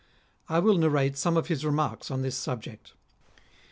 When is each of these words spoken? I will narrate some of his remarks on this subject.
I 0.49 0.57
will 0.57 0.79
narrate 0.79 1.15
some 1.15 1.37
of 1.37 1.45
his 1.45 1.63
remarks 1.63 2.09
on 2.09 2.23
this 2.23 2.35
subject. 2.35 2.93